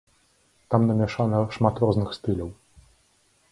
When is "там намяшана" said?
0.73-1.43